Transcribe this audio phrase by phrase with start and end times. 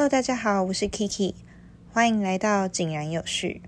[0.00, 1.34] Hello，大家好，我是 Kiki，
[1.92, 3.60] 欢迎来到井然有序。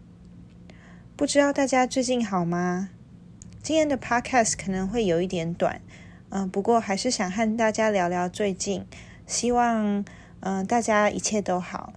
[1.14, 2.88] 不知道大家最近好吗？
[3.62, 5.82] 今天的 Podcast 可能会有一点短，
[6.30, 8.86] 嗯，不过还是想和大家聊聊最近，
[9.26, 10.02] 希望
[10.40, 11.92] 嗯大家一切都好。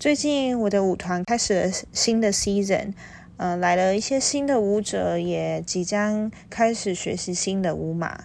[0.00, 2.92] 最近我的舞团开始了新的 season，
[3.36, 8.24] 嗯，来了一些新的舞者，也即将开始学习新的舞码。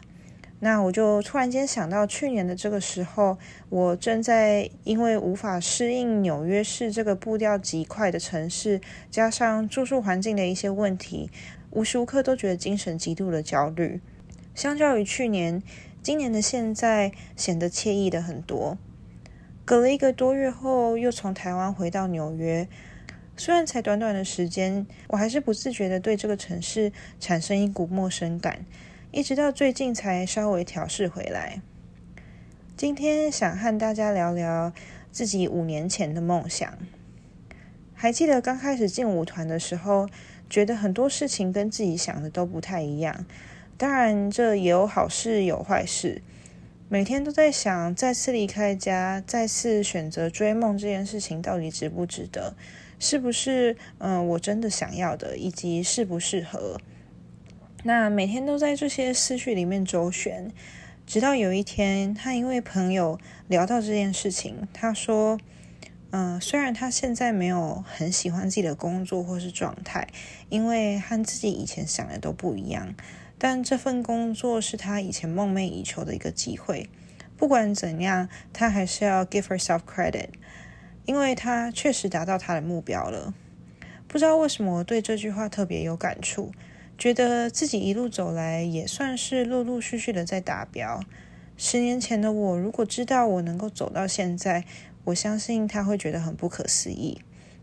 [0.59, 3.37] 那我就突然间想到，去年的这个时候，
[3.69, 8.81] 我正在因为无法适应纽约市这个步调极快的城市，
[9.11, 11.29] 加上住宿环境的一些问题，
[11.69, 14.01] 无时无刻都觉得精神极度的焦虑。
[14.55, 15.61] 相较于去年，
[16.01, 18.79] 今年的现在显得惬意的很多。
[19.63, 22.67] 隔了一个多月后，又从台湾回到纽约，
[23.35, 28.65] 虽然才短短的时间，我还是不自觉的对这个城市产生一股陌生感。
[29.11, 31.61] 一直到最近才稍微调试回来。
[32.75, 34.73] 今天想和大家聊聊
[35.13, 36.77] 自己五年前的梦想。
[37.93, 40.09] 还记得刚开始进舞团的时候，
[40.49, 43.25] 觉得很多事情跟自己想的都不太一样。
[43.77, 46.21] 当然，这也有好事有坏事。
[46.89, 52.55] 每天都在想，再次离开家，再次选择追梦这件事情，到底值不值得？
[52.99, 56.79] 是不是嗯，我真的想要的，以及适不适合？
[57.83, 60.51] 那每天都在这些思绪里面周旋，
[61.05, 65.39] 直到有一天，他因为朋友聊到这件事情，他说
[66.11, 70.07] ：“嗯，虽然他现在没有很喜欢自己的工作或是状态，
[70.49, 72.93] 因为和自己以前想的都不一样，
[73.37, 76.89] 但这份工作是他以前梦寐以求的一个机会。
[77.37, 80.29] 不管怎样，他还是要 give herself credit，
[81.05, 83.33] 因为他确实达到他的目标了。
[84.07, 86.51] 不知道为什么我对这句话特别有感触。”
[86.97, 90.99] 觉得自己一路走来也算是陆陆续续的在达标。
[91.55, 94.65] 十年前的我，如果知道我能够走到现在，
[95.05, 97.19] 我相信他会觉得很不可思议。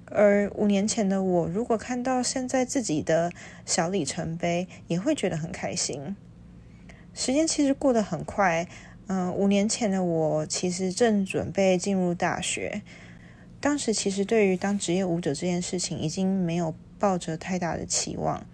[0.06, 3.32] 而五年前的我，如果看到现在自己的
[3.66, 6.14] 小里程碑，也会觉得很开心。
[7.12, 8.68] 时间其实过得很快，
[9.08, 12.82] 嗯，五年前的我其实正准备进入大学，
[13.60, 18.46] 当时其实对于当职业舞者这件事情，已经没有抱着太大的期望。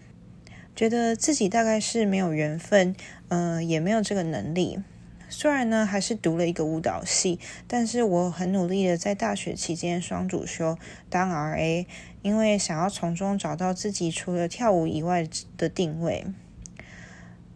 [0.74, 2.94] 觉得自己大概是没有缘分，
[3.28, 4.78] 嗯，也没有这个能力。
[5.28, 7.38] 虽然呢，还是读了一个舞蹈系，
[7.68, 10.76] 但是我很努力的在大学期间双主修
[11.08, 11.86] 当 RA，
[12.22, 16.26] 因为想要从中找到自己除了跳舞以外的定位。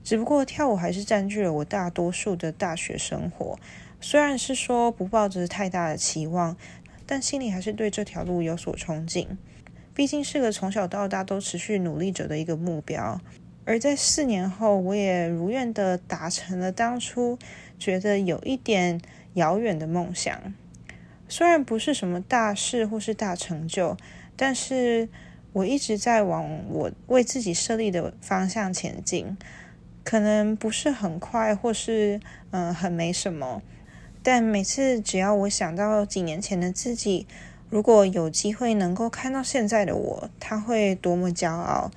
[0.05, 3.59] 只不过跳舞还是占据了我大多数的大学生活。
[4.01, 6.57] 虽然是说不抱着太大的期望，
[7.07, 9.27] 但心里还是对这条路有所憧憬。
[9.95, 13.21] 毕竟是个从小到大都持续努力着的一个目标，
[13.65, 17.39] 而在四年后，我也如愿的达成了当初
[17.79, 19.01] 觉得有一点
[19.35, 20.53] 遥远的梦想。
[21.29, 23.97] 虽然不是什么大事或是大成就，
[24.35, 25.09] 但是
[25.53, 29.37] 我一直在往我为自己设立的方向前进。
[30.03, 33.63] 可能不是很快，或是嗯很没什么，
[34.23, 37.27] 但每次只要我想到几年前的自己。
[37.71, 41.91] 如果有机会能够看到现在的我，他会多么骄傲，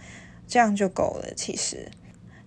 [0.47, 1.33] 这样就够了。
[1.35, 1.91] 其实，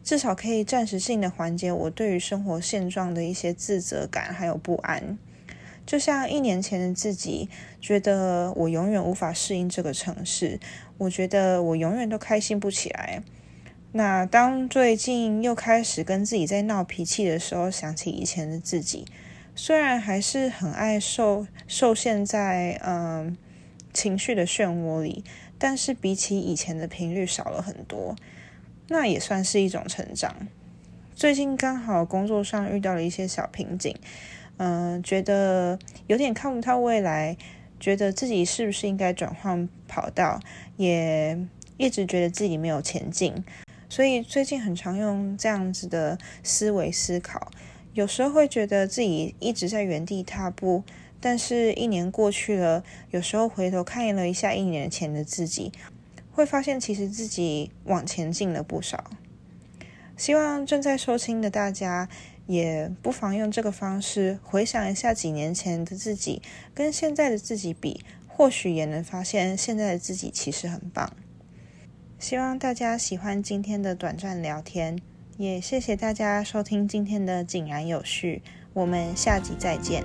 [0.02, 5.16] 至少可以暂时性的缓解我对于生活现状的一些自责感还有不安。
[5.86, 7.48] 就像一年前的自己，
[7.80, 10.58] 觉得我永远无法适应这个城市，
[10.98, 13.22] 我觉得我永远都开心不起来。
[13.92, 19.04] 那当最近又开始跟自己在闹脾气的时候，想起以前的自己。
[19.62, 23.36] 虽然还是很爱受受限在嗯
[23.92, 25.22] 情绪的漩涡里，
[25.58, 28.16] 但是比起以前的频率少了很多，
[28.88, 30.34] 那也算是一种成长。
[31.14, 33.94] 最近刚好工作上遇到了一些小瓶颈，
[34.56, 37.36] 嗯，觉得有点看不到未来，
[37.78, 40.40] 觉得自己是不是应该转换跑道，
[40.78, 41.38] 也
[41.76, 43.44] 一直觉得自己没有前进，
[43.90, 47.50] 所以最近很常用这样子的思维思考。
[47.92, 50.84] 有时候会觉得自己一直在原地踏步，
[51.20, 55.72] 但是一年过去了，有时候回头看了一下一年前的自己，
[56.30, 59.10] 会发现其实自己往前进了不少。
[60.16, 62.08] 希望正在收听的大家
[62.46, 66.42] 也不妨用这个方式回想一下几年前的自己
[66.74, 71.16] 跟现在的自己比，或许也能发现现在的自己其实很棒。
[72.18, 75.00] 希望大家喜欢今天的短暂聊天。
[75.40, 78.42] 也谢谢大家收听今天的井然有序，
[78.74, 80.04] 我们下集再见。